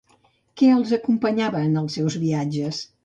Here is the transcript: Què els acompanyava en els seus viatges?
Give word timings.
Què 0.61 0.69
els 0.77 0.93
acompanyava 0.97 1.61
en 1.67 1.77
els 1.83 1.99
seus 1.99 2.17
viatges? 2.25 2.81